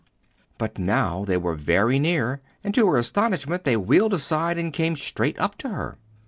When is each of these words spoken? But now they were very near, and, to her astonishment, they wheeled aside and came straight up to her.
But 0.57 0.79
now 0.79 1.25
they 1.25 1.37
were 1.37 1.53
very 1.53 1.99
near, 1.99 2.41
and, 2.63 2.73
to 2.73 2.87
her 2.87 2.97
astonishment, 2.97 3.65
they 3.65 3.77
wheeled 3.77 4.15
aside 4.15 4.57
and 4.57 4.73
came 4.73 4.95
straight 4.95 5.37
up 5.37 5.59
to 5.59 5.69
her. 5.69 5.99